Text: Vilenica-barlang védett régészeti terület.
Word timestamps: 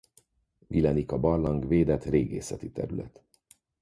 Vilenica-barlang 0.67 1.67
védett 1.67 2.03
régészeti 2.03 2.71
terület. 2.71 3.23